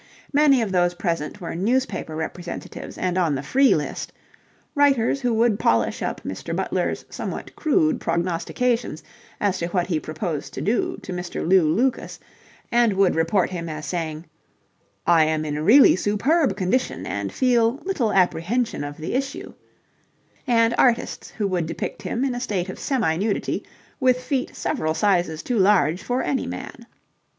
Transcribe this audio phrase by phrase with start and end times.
[0.33, 4.11] Many of those present were newspaper representatives and on the free list
[4.73, 6.55] writers who would polish up Mr.
[6.55, 9.03] Butler's somewhat crude prognostications
[9.39, 11.47] as to what he proposed to do to Mr.
[11.47, 12.19] Lew Lucas,
[12.71, 14.25] and would report him as saying,
[15.05, 19.53] "I am in really superb condition and feel little apprehension of the issue,"
[20.47, 23.63] and artists who would depict him in a state of semi nudity
[23.99, 26.87] with feet several sizes too large for any man.